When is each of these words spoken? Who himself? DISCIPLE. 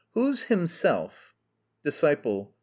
Who 0.15 0.33
himself? 0.35 1.35
DISCIPLE. 1.83 2.55